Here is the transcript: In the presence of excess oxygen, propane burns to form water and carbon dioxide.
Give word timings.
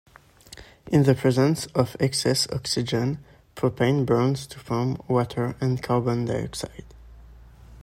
In 0.87 1.03
the 1.03 1.13
presence 1.13 1.67
of 1.75 1.95
excess 1.99 2.47
oxygen, 2.51 3.19
propane 3.55 4.03
burns 4.03 4.47
to 4.47 4.57
form 4.57 4.97
water 5.07 5.55
and 5.61 5.79
carbon 5.83 6.25
dioxide. 6.25 6.85